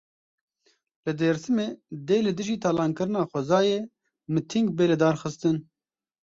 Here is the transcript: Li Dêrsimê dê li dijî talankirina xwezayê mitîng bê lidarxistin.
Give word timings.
Li 1.05 1.11
Dêrsimê 1.19 1.67
dê 2.07 2.17
li 2.25 2.31
dijî 2.37 2.55
talankirina 2.63 3.21
xwezayê 3.29 3.79
mitîng 4.33 4.67
bê 4.77 4.85
lidarxistin. 4.91 5.57